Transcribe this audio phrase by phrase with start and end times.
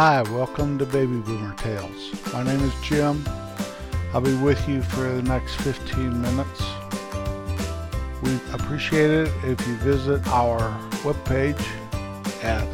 [0.00, 2.32] Hi, welcome to Baby Boomer Tales.
[2.32, 3.24] My name is Jim.
[4.14, 6.62] I'll be with you for the next 15 minutes.
[8.22, 10.60] We appreciate it if you visit our
[11.02, 11.60] webpage
[12.44, 12.68] at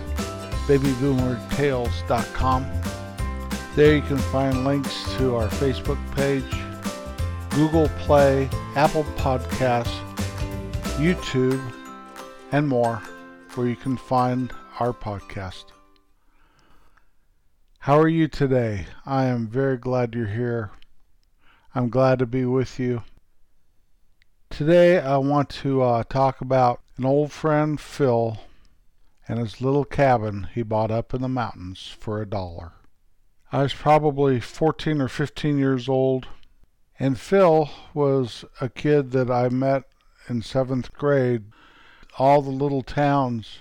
[0.69, 2.67] babyboomertales.com.
[3.75, 6.55] There you can find links to our Facebook page,
[7.57, 9.99] Google Play, Apple Podcasts,
[10.99, 11.73] YouTube,
[12.53, 12.97] and more,
[13.55, 15.74] where you can find our podcast.
[17.85, 18.87] How are you today?
[19.05, 20.71] I am very glad you're here.
[21.75, 23.03] I'm glad to be with you.
[24.49, 28.39] Today I want to uh, talk about an old friend, Phil,
[29.29, 32.73] and his little cabin he bought up in the mountains for a dollar.
[33.53, 36.27] I was probably 14 or 15 years old,
[36.99, 39.83] and Phil was a kid that I met
[40.27, 41.53] in seventh grade.
[42.19, 43.59] All the little towns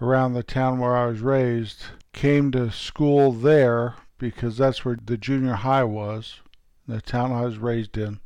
[0.00, 5.18] around the town where I was raised came to school there because that's where the
[5.18, 6.40] junior high was,
[6.86, 8.20] the town I was raised in.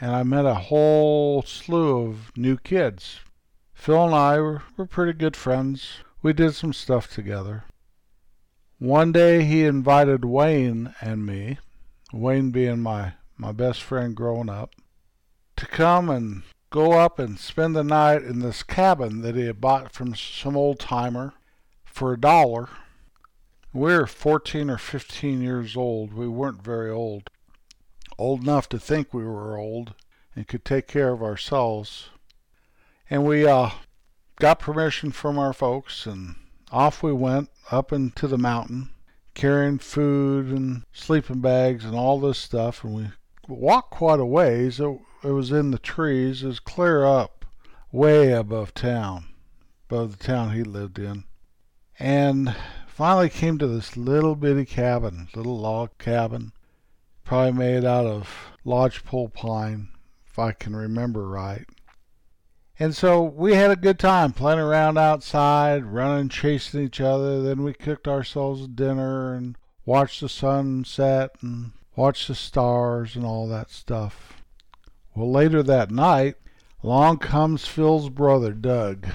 [0.00, 3.20] And I met a whole slew of new kids.
[3.74, 6.04] Phil and I were, were pretty good friends.
[6.22, 7.64] We did some stuff together.
[8.78, 11.58] One day he invited Wayne and me,
[12.12, 14.74] Wayne being my, my best friend growing up,
[15.56, 19.60] to come and go up and spend the night in this cabin that he had
[19.60, 21.34] bought from some old timer
[21.84, 22.68] for a dollar
[23.72, 26.12] we were 14 or 15 years old.
[26.12, 27.30] We weren't very old.
[28.18, 29.94] Old enough to think we were old
[30.34, 32.10] and could take care of ourselves.
[33.08, 33.70] And we uh,
[34.38, 36.36] got permission from our folks, and
[36.70, 38.90] off we went up into the mountain,
[39.34, 42.84] carrying food and sleeping bags and all this stuff.
[42.84, 43.06] And we
[43.48, 44.80] walked quite a ways.
[44.80, 46.42] It, it was in the trees.
[46.42, 47.44] It was clear up,
[47.92, 49.26] way above town,
[49.88, 51.24] above the town he lived in.
[51.98, 52.54] And
[53.00, 56.52] finally came to this little bitty cabin, little log cabin,
[57.24, 59.88] probably made out of lodgepole pine,
[60.26, 61.64] if I can remember right.
[62.78, 67.40] And so we had a good time playing around outside, running, chasing each other.
[67.40, 73.24] Then we cooked ourselves dinner and watched the sun set and watched the stars and
[73.24, 74.42] all that stuff.
[75.14, 76.34] Well, later that night,
[76.84, 79.06] along comes Phil's brother, Doug.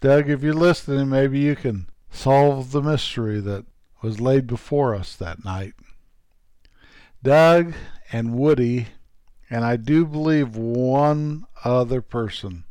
[0.00, 3.64] Doug, if you're listening, maybe you can solve the mystery that
[4.02, 5.74] was laid before us that night.
[7.22, 7.74] Doug
[8.12, 8.88] and Woody,
[9.48, 12.64] and I do believe one other person.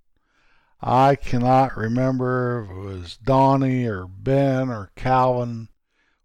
[0.82, 5.70] I cannot remember if it was Donnie or Ben or Calvin,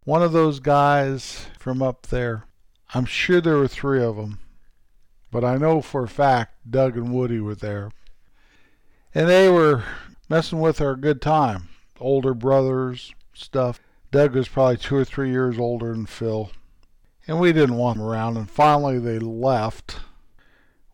[0.04, 2.44] one of those guys from up there.
[2.94, 4.40] I'm sure there were three of them,
[5.30, 7.90] but I know for a fact Doug and Woody were there.
[9.14, 9.84] And they were
[10.28, 11.68] messing with our good time
[12.00, 13.80] older brothers, stuff.
[14.10, 16.50] Doug was probably two or three years older than Phil.
[17.26, 18.36] And we didn't want them around.
[18.36, 19.98] And finally they left,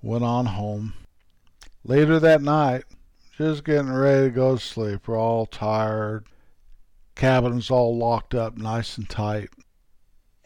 [0.00, 0.94] went on home.
[1.84, 2.84] Later that night,
[3.36, 5.06] just getting ready to go to sleep.
[5.06, 6.26] We're all tired.
[7.14, 9.50] Cabin's all locked up nice and tight.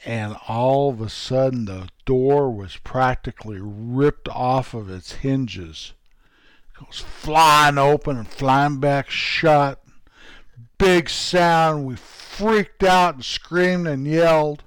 [0.04, 5.94] And all of a sudden, the door was practically ripped off of its hinges.
[6.80, 9.82] It was flying open and flying back shut
[10.78, 11.86] big sound.
[11.86, 14.64] We freaked out and screamed and yelled.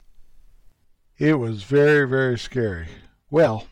[1.17, 2.87] It was very, very scary.
[3.29, 3.67] Well,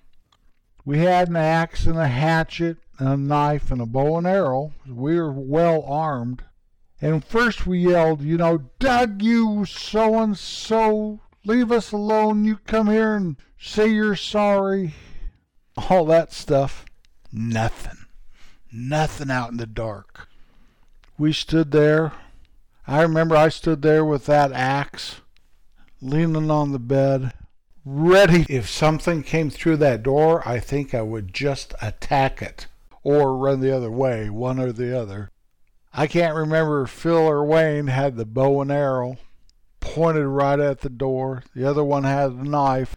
[0.86, 4.74] we had an axe and a hatchet and a knife and a bow and arrow.
[4.88, 6.44] We were well armed.
[7.02, 12.44] And first we yelled, you know, Doug, you so and so, leave us alone.
[12.44, 14.94] You come here and say you're sorry.
[15.90, 16.86] All that stuff.
[17.31, 18.06] Nothing.
[18.72, 20.28] Nothing out in the dark.
[21.18, 22.14] We stood there,
[22.90, 25.18] I remember I stood there with that axe,
[26.00, 27.34] leaning on the bed,
[27.84, 28.46] ready.
[28.48, 32.68] If something came through that door, I think I would just attack it
[33.03, 35.32] or run the other way, one or the other.
[35.94, 39.17] I can't remember if Phil or Wayne had the bow and arrow
[39.82, 41.44] pointed right at the door.
[41.53, 42.96] The other one had a knife.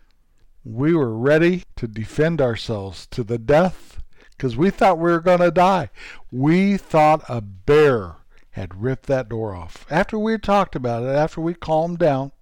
[0.65, 4.01] We were ready to defend ourselves to the death
[4.37, 5.91] because we thought we were going to die.
[6.31, 8.15] We thought a bear
[8.53, 9.87] had ripped that door off.
[9.91, 12.33] After we had talked about it, after we calmed down,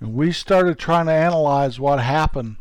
[0.00, 2.56] and we started trying to analyze what happened,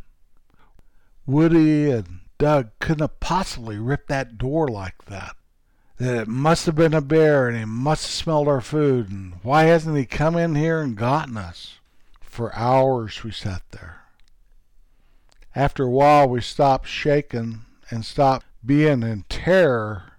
[1.25, 5.35] Woody and Doug couldn't have possibly ripped that door like that.
[5.97, 9.09] That it must have been a bear and he must have smelled our food.
[9.09, 11.79] And why hasn't he come in here and gotten us?
[12.21, 14.01] For hours we sat there.
[15.53, 20.13] After a while, we stopped shaking and stopped being in terror,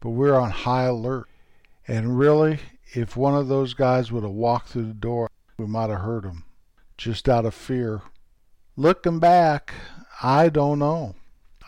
[0.00, 1.28] but we were on high alert.
[1.88, 2.58] And really,
[2.94, 6.24] if one of those guys would have walked through the door, we might have hurt
[6.24, 6.44] him
[6.96, 8.02] just out of fear.
[8.76, 9.72] Looking back,
[10.22, 11.14] I don't know.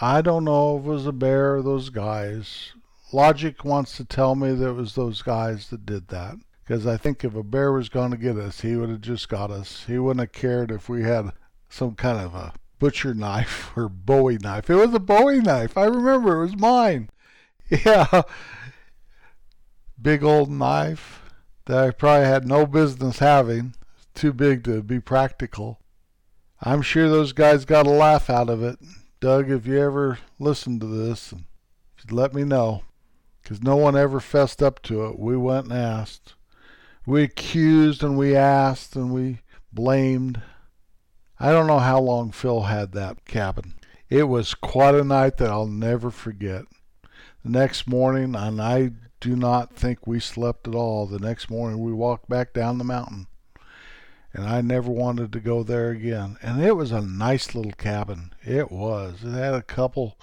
[0.00, 2.72] I don't know if it was a bear or those guys.
[3.12, 6.36] Logic wants to tell me that it was those guys that did that.
[6.62, 9.28] Because I think if a bear was going to get us, he would have just
[9.28, 9.84] got us.
[9.86, 11.32] He wouldn't have cared if we had
[11.70, 14.68] some kind of a butcher knife or bowie knife.
[14.68, 15.76] It was a bowie knife.
[15.78, 17.10] I remember it was mine.
[17.70, 18.22] Yeah.
[20.00, 21.22] Big old knife
[21.66, 23.74] that I probably had no business having.
[24.14, 25.80] Too big to be practical.
[26.60, 28.78] I'm sure those guys got a laugh out of it.
[29.20, 31.34] Doug, if you ever listen to this,
[32.10, 32.82] let me know.
[33.42, 35.18] Because no one ever fessed up to it.
[35.18, 36.34] We went and asked.
[37.06, 39.40] We accused and we asked and we
[39.72, 40.42] blamed.
[41.40, 43.74] I don't know how long Phil had that cabin.
[44.08, 46.64] It was quite a night that I'll never forget.
[47.44, 51.06] The next morning, and I do not think we slept at all.
[51.06, 53.26] The next morning, we walked back down the mountain,
[54.32, 56.36] and I never wanted to go there again.
[56.42, 58.32] And it was a nice little cabin.
[58.44, 59.24] It was.
[59.24, 60.16] It had a couple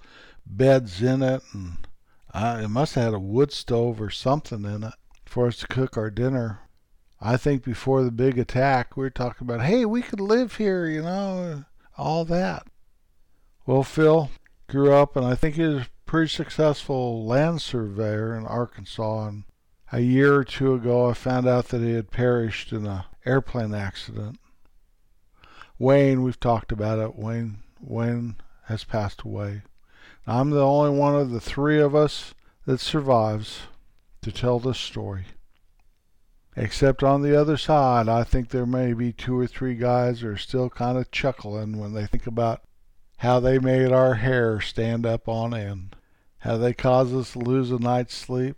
[0.45, 1.87] beds in it, and
[2.33, 4.93] I, it must have had a wood stove or something in it
[5.25, 6.59] for us to cook our dinner.
[7.19, 10.85] I think before the big attack, we were talking about, hey, we could live here,
[10.85, 11.65] you know,
[11.97, 12.67] all that.
[13.65, 14.29] Well, Phil
[14.67, 19.27] grew up, and I think he was pretty successful land surveyor in Arkansas.
[19.27, 19.43] And
[19.91, 23.73] a year or two ago, I found out that he had perished in an airplane
[23.73, 24.39] accident.
[25.77, 27.15] Wayne, we've talked about it.
[27.15, 28.35] Wayne, Wayne
[28.65, 29.63] has passed away.
[30.25, 32.33] I'm the only one of the three of us
[32.65, 33.61] that survives
[34.21, 35.25] to tell this story.
[36.55, 40.29] Except on the other side, I think there may be two or three guys that
[40.29, 42.61] are still kind of chuckling when they think about
[43.17, 45.95] how they made our hair stand up on end,
[46.39, 48.57] how they caused us to lose a night's sleep,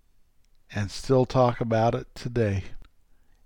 [0.73, 2.63] and still talk about it today.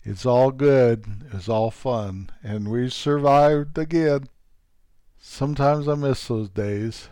[0.04, 4.30] It's all good, it's all fun, and we survived again.
[5.20, 7.10] Sometimes I miss those days.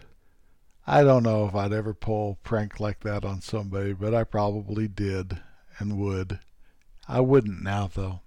[0.88, 4.24] I don't know if I'd ever pull a prank like that on somebody, but I
[4.24, 5.40] probably did
[5.78, 6.40] and would.
[7.08, 8.22] I wouldn't now, though.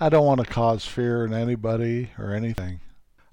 [0.00, 2.80] I don't want to cause fear in anybody or anything.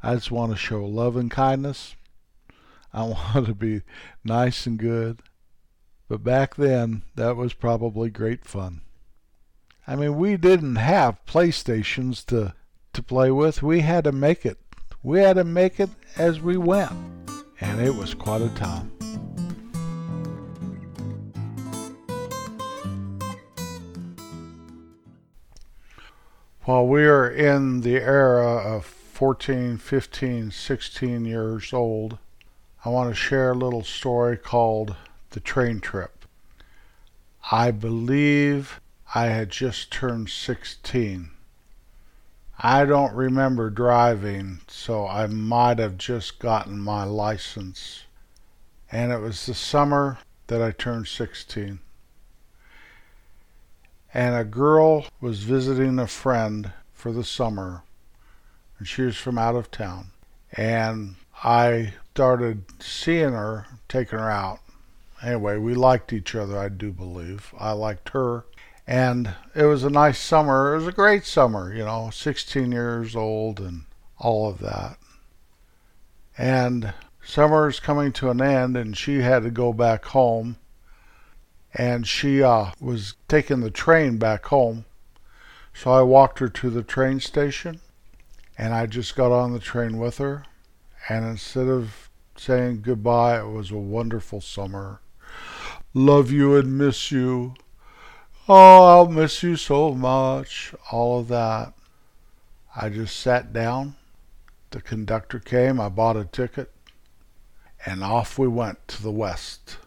[0.05, 1.95] I just want to show love and kindness.
[2.91, 3.03] I
[3.35, 3.83] want to be
[4.21, 5.21] nice and good.
[6.09, 8.81] But back then, that was probably great fun.
[9.87, 12.53] I mean, we didn't have PlayStations to,
[12.91, 13.63] to play with.
[13.63, 14.57] We had to make it.
[15.01, 16.91] We had to make it as we went.
[17.61, 18.91] And it was quite a time.
[26.65, 32.17] While we are in the era of 14, 15, 16 years old,
[32.83, 34.97] I want to share a little story called
[35.29, 36.25] The Train Trip.
[37.49, 38.81] I believe
[39.15, 41.29] I had just turned 16.
[42.59, 48.03] I don't remember driving, so I might have just gotten my license.
[48.91, 50.17] And it was the summer
[50.47, 51.79] that I turned 16
[54.13, 57.83] and a girl was visiting a friend for the summer,
[58.83, 60.07] and she was from out of town.
[60.51, 64.59] And I started seeing her, taking her out.
[65.23, 67.53] Anyway, we liked each other, I do believe.
[67.57, 68.43] I liked her.
[68.85, 70.73] And it was a nice summer.
[70.73, 73.85] It was a great summer, you know, 16 years old and
[74.17, 74.97] all of that.
[76.37, 76.93] And
[77.23, 80.57] summer's coming to an end, and she had to go back home
[81.73, 84.83] and she uh, was taking the train back home.
[85.73, 87.79] So I walked her to the train station
[88.57, 90.45] and I just got on the train with her.
[91.09, 95.01] And instead of saying goodbye, it was a wonderful summer.
[95.93, 97.55] Love you and miss you.
[98.47, 100.73] Oh, I'll miss you so much.
[100.91, 101.73] All of that.
[102.75, 103.95] I just sat down.
[104.71, 105.79] The conductor came.
[105.79, 106.71] I bought a ticket.
[107.85, 109.77] And off we went to the west.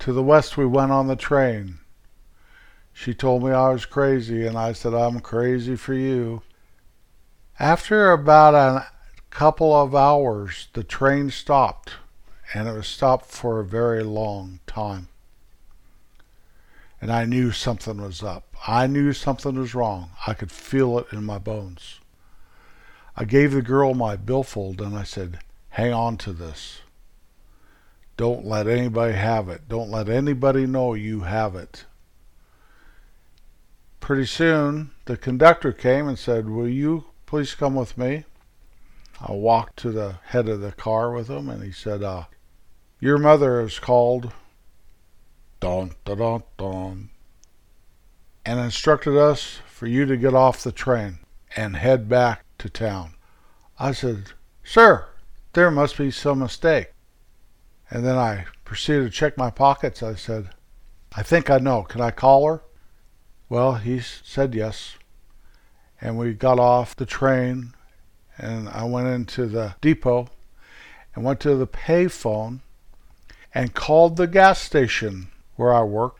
[0.00, 1.78] To the west we went on the train.
[2.92, 6.42] She told me I was crazy, and I said, I'm crazy for you.
[7.60, 8.86] After about a
[9.28, 11.92] couple of hours, the train stopped,
[12.54, 15.08] and it was stopped for a very long time.
[17.02, 18.56] And I knew something was up.
[18.66, 20.12] I knew something was wrong.
[20.26, 22.00] I could feel it in my bones.
[23.14, 26.80] I gave the girl my billfold and I said, Hang on to this.
[28.16, 29.68] Don't let anybody have it.
[29.68, 31.84] Don't let anybody know you have it.
[34.00, 38.24] Pretty soon, the conductor came and said, Will you please come with me?
[39.20, 42.24] I walked to the head of the car with him, and he said, uh,
[42.98, 44.32] Your mother is called.
[45.60, 47.10] Dun, dun, dun, dun.
[48.44, 51.20] and instructed us for you to get off the train
[51.54, 53.14] and head back to town.
[53.78, 54.32] I said,
[54.64, 55.06] Sir,
[55.52, 56.90] there must be some mistake.
[57.90, 60.02] And then I proceeded to check my pockets.
[60.02, 60.50] I said,
[61.12, 61.84] I think I know.
[61.84, 62.62] Can I call her?
[63.48, 64.96] Well, he said yes.
[66.00, 67.74] And we got off the train
[68.38, 70.28] and I went into the depot
[71.14, 72.60] and went to the payphone
[73.54, 76.16] and called the gas station where I work.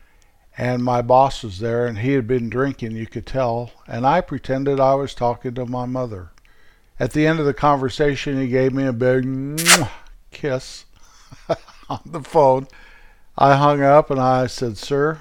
[0.57, 3.71] And my boss was there and he had been drinking, you could tell.
[3.87, 6.31] And I pretended I was talking to my mother.
[6.99, 9.59] At the end of the conversation, he gave me a big
[10.31, 10.85] kiss
[11.89, 12.67] on the phone.
[13.37, 15.19] I hung up and I said, Sir,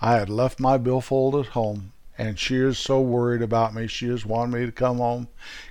[0.00, 3.86] I had left my billfold at home and she is so worried about me.
[3.86, 5.28] She just wanted me to come home,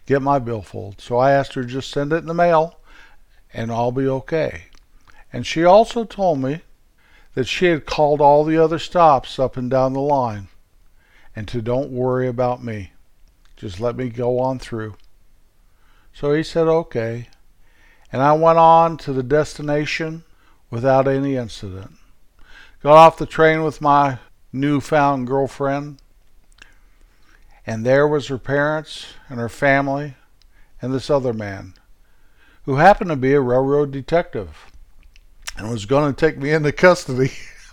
[0.07, 0.99] get my billfold.
[0.99, 2.79] So I asked her just send it in the mail
[3.53, 4.63] and I'll be okay.
[5.31, 6.61] And she also told me
[7.35, 10.47] that she had called all the other stops up and down the line
[11.35, 12.93] and to don't worry about me.
[13.55, 14.95] Just let me go on through.
[16.13, 17.27] So he said, okay.
[18.11, 20.23] And I went on to the destination
[20.71, 21.91] without any incident.
[22.81, 24.17] Got off the train with my
[24.51, 25.99] newfound girlfriend
[27.69, 30.15] and there was her parents and her family
[30.81, 31.75] and this other man
[32.63, 34.71] who happened to be a railroad detective
[35.55, 37.31] and was going to take me into custody.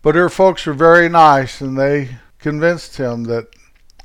[0.00, 3.48] but her folks were very nice and they convinced him that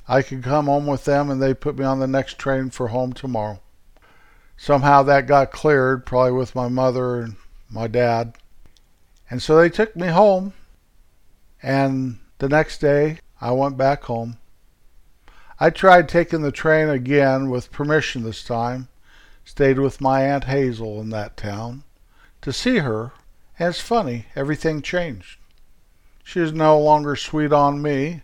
[0.10, 2.90] I could come home with them and they put me on the next train for
[2.90, 3.62] home tomorrow.
[4.58, 7.38] Somehow that got cleared, probably with my mother and
[7.70, 8.36] my dad.
[9.30, 10.52] And so they took me home
[11.64, 14.36] and the next day I went back home.
[15.62, 18.88] I tried taking the train again with permission this time.
[19.44, 21.84] Stayed with my Aunt Hazel in that town
[22.42, 23.12] to see her,
[23.58, 25.38] and it's funny, everything changed.
[26.24, 28.22] She is no longer sweet on me.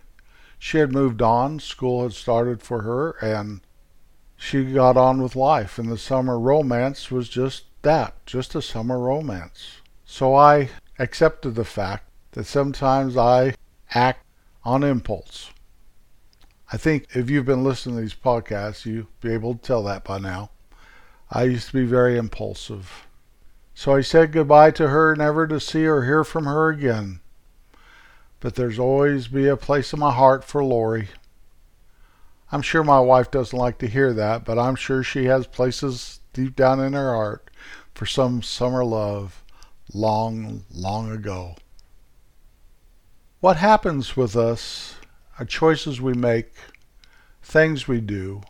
[0.58, 3.60] She had moved on, school had started for her, and
[4.36, 8.98] she got on with life, and the summer romance was just that, just a summer
[8.98, 9.80] romance.
[10.06, 13.56] So I accepted the fact that sometimes I
[13.90, 14.24] act
[14.64, 15.50] on impulse.
[16.72, 20.02] I think if you've been listening to these podcasts, you'll be able to tell that
[20.02, 20.50] by now.
[21.30, 23.06] I used to be very impulsive.
[23.74, 27.20] So I said goodbye to her, never to see or hear from her again.
[28.40, 31.08] But there's always be a place in my heart for Lori.
[32.50, 36.20] I'm sure my wife doesn't like to hear that, but I'm sure she has places
[36.32, 37.50] deep down in her heart
[37.94, 39.44] for some summer love
[39.92, 41.56] long, long ago.
[43.40, 44.95] What happens with us
[45.38, 46.52] our choices we make,
[47.42, 48.42] things we do,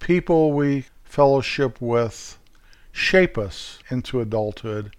[0.00, 2.38] people we fellowship with,
[2.90, 4.94] shape us into adulthood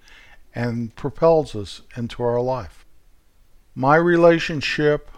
[0.56, 2.86] and propels us into our life.
[3.76, 5.10] My relationship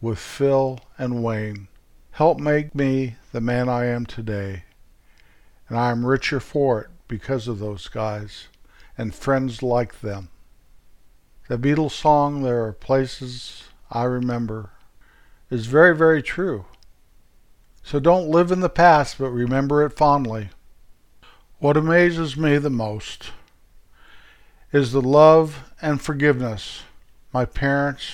[0.00, 1.68] with Phil and Wayne
[2.12, 4.64] helped make me the man I am today,
[5.68, 8.48] and I am richer for it because of those guys
[8.98, 10.28] and friends like them.
[11.48, 14.70] The Beatles song, There Are Places I Remember,
[15.50, 16.64] is very, very true.
[17.82, 20.50] So don't live in the past, but remember it fondly.
[21.58, 23.32] What amazes me the most
[24.72, 26.82] is the love and forgiveness
[27.32, 28.12] my parents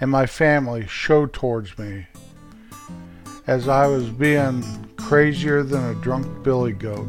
[0.00, 2.06] and my family showed towards me
[3.46, 4.62] as I was being
[4.96, 7.08] crazier than a drunk billy goat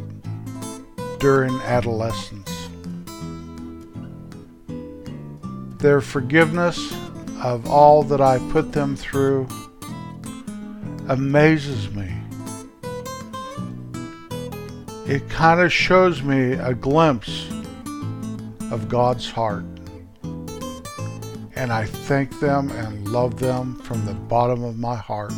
[1.19, 2.69] during adolescence.
[5.77, 6.93] Their forgiveness
[7.43, 9.48] of all that I put them through
[11.10, 12.13] amazes me.
[15.07, 17.50] It kind of shows me a glimpse
[18.71, 19.65] of God's heart.
[21.55, 25.33] And I thank them and love them from the bottom of my heart.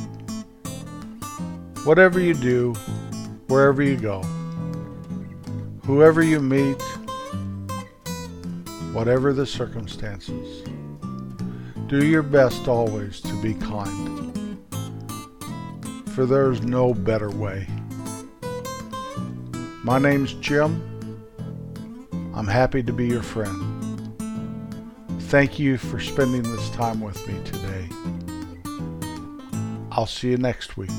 [1.85, 2.73] Whatever you do,
[3.47, 4.21] wherever you go,
[5.85, 6.81] whoever you meet,
[8.93, 10.63] whatever the circumstances.
[11.93, 14.57] Do your best always to be kind,
[16.15, 17.67] for there is no better way.
[19.83, 21.21] My name's Jim.
[22.33, 24.11] I'm happy to be your friend.
[25.29, 27.87] Thank you for spending this time with me today.
[29.91, 30.89] I'll see you next week.